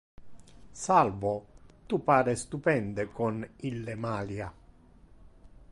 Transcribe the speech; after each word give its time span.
Salvo, 0.71 1.33
tu 1.85 1.99
pare 2.07 2.35
stupende 2.45 3.07
con 3.19 3.39
ille 3.71 3.93
malia. 4.07 4.51